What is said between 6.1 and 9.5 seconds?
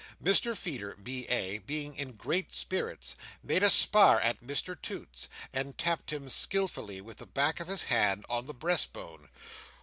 him skilfully with the back of his hand on the breastbone.